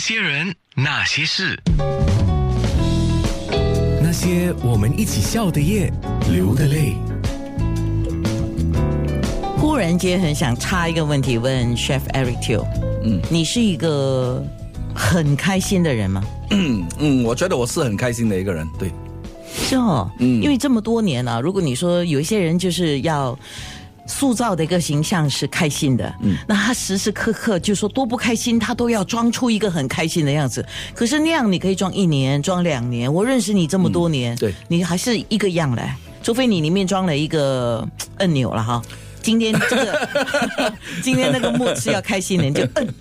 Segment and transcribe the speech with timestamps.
[0.00, 1.60] 些人，那些事，
[4.02, 5.92] 那些我们一起笑的夜，
[6.32, 6.94] 流的泪。
[9.58, 12.64] 忽然间很想插一个问题问 Chef Eric Teo，
[13.04, 14.42] 嗯，你是一个
[14.94, 16.24] 很开心的人吗？
[16.50, 18.90] 嗯嗯，我觉得我是很开心的一个人，对。
[19.54, 23.38] 是哦，嗯，因为这么多年啊，如果你说有一些人就是要
[24.10, 30.66] 塑造的一个形象是开心的，嗯，那他时时刻刻就说多不开心，他都要装出一个很开心的样子。
[30.94, 33.12] 可是那样你可以装一年，装两年。
[33.12, 35.82] 我认识你这么多年，对，你还是一个样嘞，
[36.22, 37.86] 除非你里面装了一个
[38.18, 38.82] 按钮了哈。
[39.22, 40.08] 今天这个，
[41.02, 42.94] 今天那个幕是要开心的，你就摁。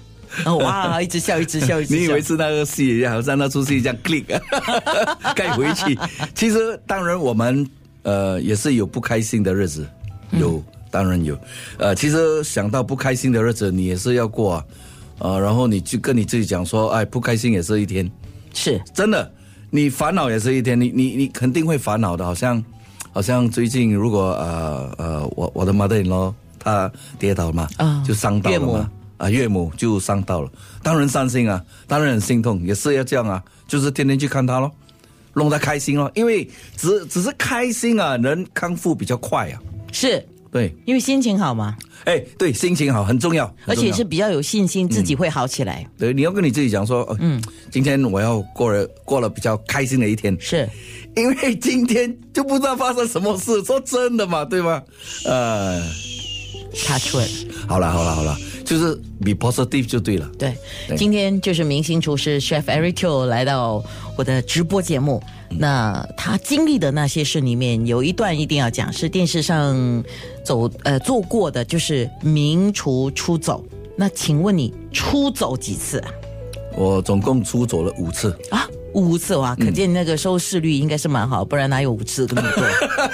[0.45, 1.01] 哦哇！
[1.01, 1.99] 一直笑，一直笑，一直笑。
[1.99, 4.25] 你以为是那个戏，好像那出戏这样 click
[5.33, 5.97] 盖回去？
[6.35, 7.67] 其实当然我们
[8.03, 9.87] 呃也是有不开心的日子，
[10.33, 11.37] 有当然有。
[11.77, 14.65] 呃，其实想到不开心的日子，你也是要过啊。
[15.19, 18.09] 呃，然后你就跟你自己讲说，哎，不开心也是一天，
[18.53, 19.31] 是真的。
[19.69, 22.25] 你烦恼也是一天，你你你肯定会烦恼的。
[22.25, 22.63] 好像
[23.11, 28.89] 好像最近如果呃呃我我的 mother 咯，他跌倒嘛，啊，就伤到了嘛。
[29.17, 30.49] 啊，岳母就伤到了，
[30.81, 34.71] 当然伤心啊，当然很心痛，也是要这样啊，就是天天去看他咯，
[35.33, 39.59] 弄他开心咯，因为只只是开心啊，人康复比较快啊。
[39.91, 41.77] 是，对，因为心情好嘛。
[42.05, 45.85] 哎，对，心情好很重要，而且是比较有信心，自己会好起来。
[45.97, 50.67] 对，你要跟你自己讲说，嗯，今天我要过了过了比较开心的一天，是
[51.15, 54.81] 因为今天就不知道发生什么事，说真的嘛，对吗？
[55.25, 55.83] 呃，
[56.87, 57.27] 他错了。
[57.67, 58.37] 好了，好了，好了。
[58.69, 60.29] 就是 be positive 就对了。
[60.37, 60.55] 对，
[60.95, 63.83] 今天就是明星厨师 Chef Eric Teo 来到
[64.15, 65.19] 我的直播节目。
[65.49, 70.03] 那他经历的那些事里面，有一段一定要讲，是电视上
[70.45, 73.65] 走呃做过的，就是名厨出走。
[73.95, 76.11] 那请问你出走几次啊？
[76.77, 78.69] 我总共出走了五次啊。
[78.93, 82.63] 五次哇，可见那个收视率应该是蛮好，不然哪有五次这么多？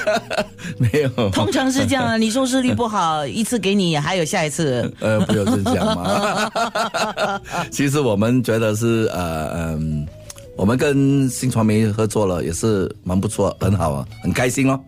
[0.78, 2.18] 没有，通常是这样啊。
[2.18, 4.92] 你收视率不好，一次给你，还有下一次。
[5.00, 7.42] 呃，不要这样嘛。
[7.70, 10.08] 其实我们觉得是呃嗯，
[10.56, 14.80] 我们跟新传媒合作了，也是蛮不错，很好啊，很开心哦。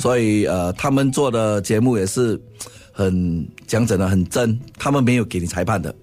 [0.00, 2.40] 所以呃，他们做的节目也是
[2.92, 5.94] 很讲真的，很真，他们没有给你裁判的。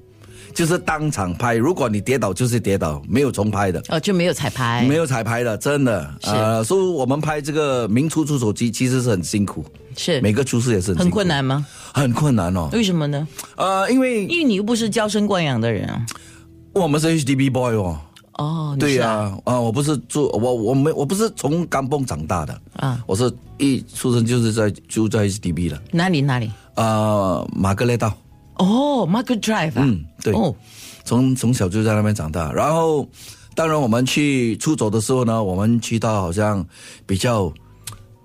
[0.53, 3.81] 就是当场拍，如果你跌倒就是跌倒，没有重拍的。
[3.90, 6.14] 哦，就没有彩排，没有彩排的，真的。
[6.24, 9.66] 呃，所以我们拍这个名厨出手机其实是很辛苦，
[9.97, 11.66] 是每个厨师也是很困难吗？
[11.94, 12.69] 很困难哦。
[12.74, 13.28] 为什么呢？
[13.56, 16.06] 呃，因为因为你又不是娇生惯养的人啊。
[16.74, 18.00] 我们是 HDB boy 哦。
[18.34, 25.80] 哦，对呀，啊，我不是住我我没我不是从甘蹦长大的啊，我是一出生就是在住在 HDB 的。
[25.92, 26.52] 哪里哪里？
[26.75, 28.12] 呃，马格列道。
[28.56, 29.74] 哦，Market Drive。
[29.75, 30.34] 嗯，对。
[30.34, 30.56] 哦，
[31.04, 33.08] 从从小就在那边长大，然后
[33.54, 36.66] 当然我们去出走的时候呢，我们去到好像
[37.06, 37.52] 比较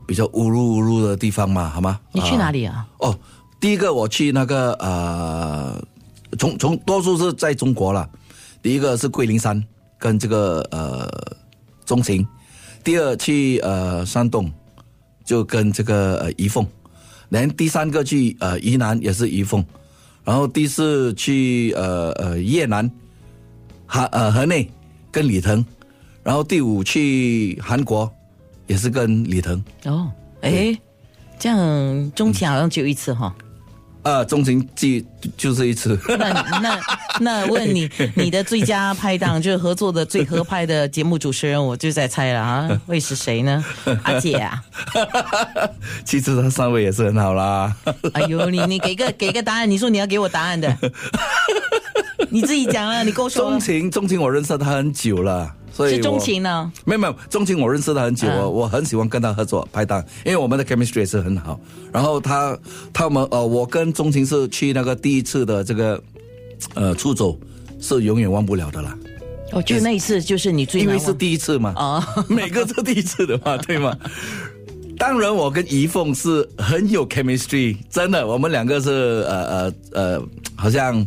[0.06, 2.00] 比较乌噜乌噜的地方嘛，好吗？
[2.12, 2.86] 你去哪里啊？
[2.98, 3.18] 哦，
[3.60, 5.84] 第一个我去那个呃，
[6.38, 8.08] 从从多数是在中国了。
[8.62, 9.62] 第一个是桂林山
[9.98, 11.08] 跟这个呃
[11.84, 12.26] 中情，
[12.82, 14.50] 第二去呃山洞
[15.24, 16.66] 就跟这个呃宜凤，
[17.28, 19.64] 连第三个去呃宜南也是宜凤。
[20.28, 22.86] 然后第四去呃呃越南，
[23.86, 24.70] 河呃河内
[25.10, 25.64] 跟李腾，
[26.22, 28.12] 然后第五去韩国，
[28.66, 29.64] 也是跟李腾。
[29.86, 30.12] 哦，
[30.42, 30.78] 哎，
[31.38, 33.34] 这样中期好像只有一次哈。
[34.02, 35.04] 啊，中情记
[35.36, 35.98] 就这一次。
[36.18, 36.80] 那那
[37.20, 43.64] 那问你， 你的最佳拍档就是合作的最合拍的节目主持人，我就在猜了啊， 会是谁呢？
[44.04, 44.62] 阿姐啊。
[46.04, 47.74] 其实他三位也是很好啦。
[48.14, 50.74] 哎呦，你你给个给个答案，你说你要给我答案的，
[52.30, 53.50] 你自己讲了，你跟我说。
[53.50, 55.54] 钟情，钟情，我认识他很久了。
[55.76, 56.72] 是钟情呢？
[56.84, 61.58] 没有没有，钟情我认识他很久，我我很喜欢跟他合作拍档，因为我们的 chemistry 也是很好。
[61.92, 62.58] 然后他
[62.92, 66.02] 他们呃，我跟钟情是去那个第一次的这个
[66.74, 67.38] 呃出走，
[67.80, 68.96] 是永远忘不了的啦。
[69.52, 73.96] 哦，就那一次就是你最因为是第一次嘛啊， 每个都第一次的嘛，对吗？
[74.98, 78.90] 当然，我跟怡凤是很有 chemistry，真的，我们两个是
[79.28, 80.22] 呃呃呃，
[80.56, 81.06] 好像。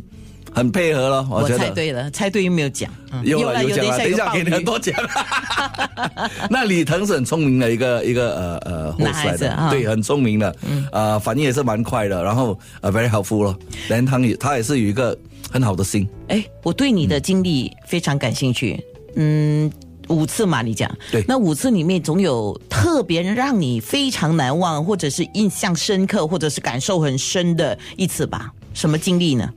[0.54, 2.90] 很配合了，我猜对了，猜对又没有讲，
[3.24, 4.94] 有了有奖了，等一下给你很多奖。
[6.50, 10.56] 那李腾是很聪明的一个一个呃呃男孩子，对，很聪明的，
[10.92, 13.58] 啊，反应也是蛮快的，然后呃 very helpful 咯，
[13.88, 15.18] 然后他也他也是有一个
[15.50, 16.08] 很好的心。
[16.28, 18.84] 哎，我对你的经历非常感兴趣，
[19.16, 19.72] 嗯，
[20.10, 28.52] 五次嘛，你讲，对，那五次里面总有特别让你非常难忘，或者是印象深刻，或者是感受很深的一次吧？
[28.74, 29.50] 什么经历呢？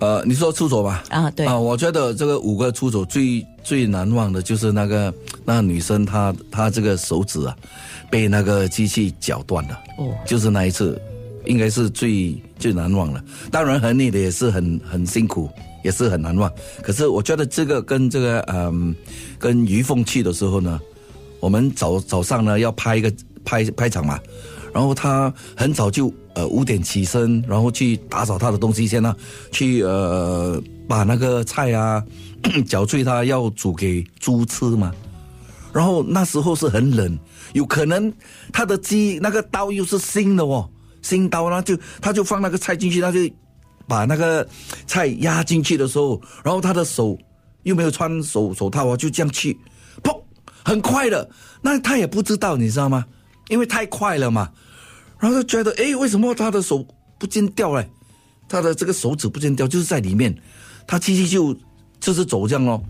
[0.00, 1.02] 呃，你说出走吧？
[1.10, 5.12] 啊，对，啊，我觉得这个五个出走最最难忘的就是那个
[5.44, 7.56] 那个女生她她这个手指啊
[8.08, 11.00] 被那个机器绞断了，哦就是那一次，
[11.46, 13.22] 应该是最最难忘了。
[13.50, 15.50] 当然和你的也是很很辛苦，
[15.82, 16.50] 也是很难忘。
[16.80, 18.94] 可是我觉得这个跟这个嗯
[19.38, 20.80] 跟于凤去的时候呢，
[21.40, 23.12] 我们早早上呢要拍一个
[23.44, 24.18] 拍拍场嘛，
[24.72, 29.14] 然后他很早就呃五点起身，然后去打扫他的东西先呢，
[29.50, 32.00] 去呃把那个菜啊
[32.64, 34.92] 搅碎，他要煮给猪吃嘛。
[35.72, 37.18] 然后那时候是很冷，
[37.54, 38.12] 有可能
[38.52, 40.70] 他的鸡那个刀又是新的哦，
[41.02, 43.18] 新刀呢就他就放那个菜进去，他就
[43.88, 44.46] 把那个
[44.86, 47.18] 菜压进去的时候，然后他的手
[47.64, 49.58] 又没有穿手手套啊，就这样去，
[50.04, 50.16] 砰，
[50.64, 51.28] 很快的，
[51.60, 53.04] 那他也不知道，你知道吗？
[53.48, 54.50] 因为太快了嘛，
[55.18, 56.86] 然后就觉得，诶，为什么他的手
[57.18, 57.88] 不见掉嘞？
[58.48, 60.34] 他的这个手指不见掉，就是在里面，
[60.86, 61.56] 他机器就
[62.00, 62.82] 就是走这样咯。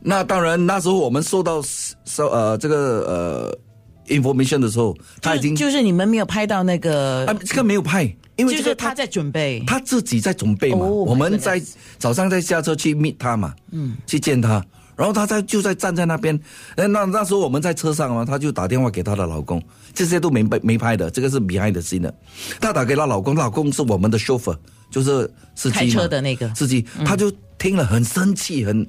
[0.00, 1.60] 那当然，那时候我们收到
[2.04, 2.76] 收呃这个
[3.08, 3.58] 呃
[4.06, 8.04] information 的时候，他已经就就是你们没有拍到那个，啊这个没有拍，
[8.36, 11.60] 因为这个就是他在准备，他自己在准备嘛，哦我们在
[11.98, 14.64] 早上在下车去 meet 他嘛，嗯，去见他，
[14.98, 16.38] 然后他在就在站在那边，
[16.74, 19.62] 哎，那那时候我们在车上嘛，他就打电话给她的老公，
[19.94, 22.12] 这些都没拍没拍的，这个是 behind the scene 的，
[22.60, 24.56] 他打给她老公，她老公是我们的 chauffeur，
[24.90, 26.52] 就是司机嘛开车的那个。
[26.56, 28.84] 司机，他就听了很生气，很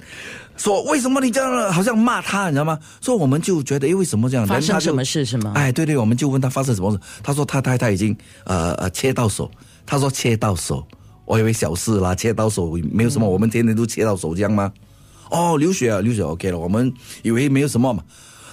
[0.56, 2.76] 说为什么你这样，好像骂他，你知道吗？
[3.00, 4.44] 说我们就觉得，哎，为什么这样？
[4.44, 5.52] 发生什么事是吗？
[5.54, 9.48] 哎，对对，我们就问他发生什么事，他说他太太已经呃呃切到手，
[9.86, 10.84] 他说切到手，
[11.24, 14.72] 我以为小事啦，切到手没有什么，我们天天都切到手这样吗？
[15.30, 16.92] 哦，流血啊，流血 OK 了，我们
[17.22, 18.02] 以为没有什么嘛，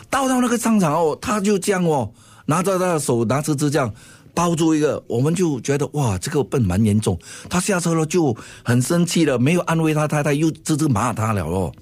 [0.09, 2.11] 到到那个商场哦，他就这样哦，
[2.45, 3.93] 拿着他的手拿着支这样。
[4.33, 7.17] 包住一个，我们就觉得哇，这个笨蛮严重。
[7.49, 11.73] 他下车了就很生气了，没有安慰他太太，又直直骂他了咯。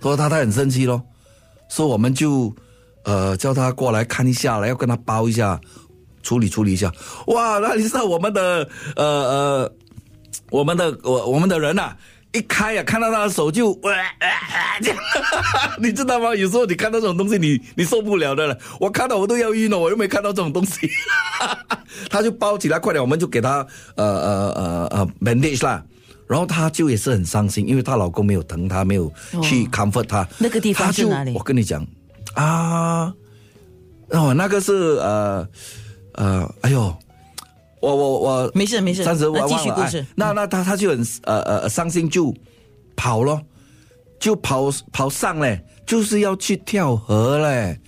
[0.00, 1.02] 说他太太很生气咯，
[1.68, 2.54] 说我们就
[3.02, 5.60] 呃叫他过来看一下了，要跟他包一下，
[6.22, 6.92] 处理处理一下。
[7.26, 9.72] 哇，那你知道我们的呃呃
[10.52, 11.96] 我们的我我们的人呐、
[12.32, 13.72] 一开呀、看到他的手就
[15.80, 16.34] 你知道吗？
[16.34, 18.58] 有时候你看到这种东西，你你受不了的了。
[18.78, 20.88] 我看到我都要晕了，我又没看到这种东西，
[22.10, 23.66] 他就包起来，快点，我们就给他
[23.96, 25.82] 呃呃呃呃 bandage 啦。
[26.28, 29.10] 然后她就也是很伤心，因为她老公没有疼她，没有
[29.42, 30.28] 去 comfort 她。
[30.36, 31.82] 那个地方她就是哪里我跟你讲
[32.34, 33.10] 啊，
[34.10, 35.48] 哦，那个是呃
[36.12, 36.94] 呃，哎呦，
[37.80, 42.34] 我我我没事没事暂时我那继续故事那那他他就很呃呃伤心，就
[42.96, 43.40] 跑咯，
[44.18, 47.78] 就跑跑上嘞，就是要去跳河嘞。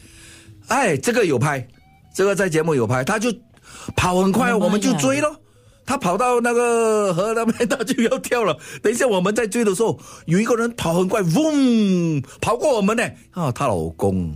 [0.68, 1.66] 哎，这个有拍，
[2.14, 3.32] 这个在节目有拍，他就
[3.96, 5.36] 跑很快，我们就追咯。
[5.84, 8.56] 他跑到那个河那边，他就要跳了。
[8.80, 13.02] 等一下我们在追的时候，有一个人跑很快，嗡，跑过我们呢。
[13.32, 14.32] 啊，她老公，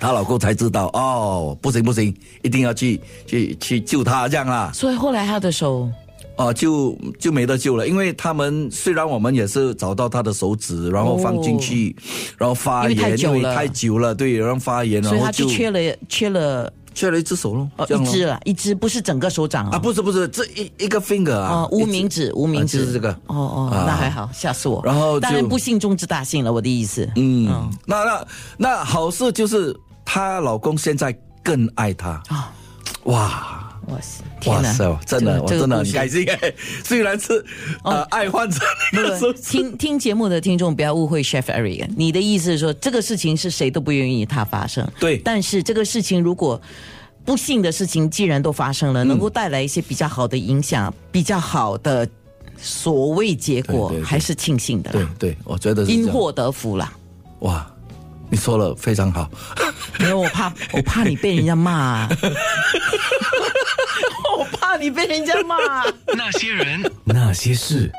[0.00, 2.12] 她老公才知道哦，不行不行，
[2.42, 4.72] 一定要去去去救她这样啦。
[4.74, 5.88] 所以后来她的手？
[6.36, 11.94] 哦，就就没得救了，因为他们虽然我们也是找到他的手指，然后放进去，
[12.38, 16.72] 然后发炎，因为太久了，对，然后发炎，所以他然后就就缺了缺了。
[16.92, 19.78] 缺了一只手咯，哦一只了，一只不是整个手掌啊，哦。
[19.78, 23.12] 不是不是，这一一个 finger 啊哦，，无名指，无名啊指就是这个。
[23.28, 23.84] 哦哦，啊。
[23.86, 24.82] 那还好，吓死我。
[24.84, 27.08] 然后就当然不幸中之大幸了，我的意思。
[27.14, 28.26] 嗯，那那
[28.56, 29.74] 那好事就是
[30.12, 32.20] 她老公现在更爱她。
[32.26, 32.52] 啊，
[33.04, 33.56] 哇。
[33.86, 34.22] 哇塞，
[35.04, 36.28] 真的，我真的很开心。
[36.28, 36.54] 哎！
[36.84, 37.44] 虽然是
[37.82, 38.60] 呃爱患者
[38.92, 45.18] 那个不不，手指，听听节目的听众不要误会 Chef Eric，你的意思是说这个事情是谁都不愿意它发生，对。
[45.18, 46.60] 但是这个事情如果
[47.24, 52.08] 不幸的事情既然都发生了，能够带来一些比较好的影响，比较好的
[52.56, 56.92] 所谓结果，还是庆幸的啦，对对，我觉得是因祸得福啦。
[57.40, 57.68] 哇，
[58.28, 59.28] 你说了非常好。
[60.00, 62.08] 因为我怕，我怕你被人家骂、啊，
[64.38, 65.84] 我怕你被人家骂、啊。
[66.16, 67.92] 那些人，那些事。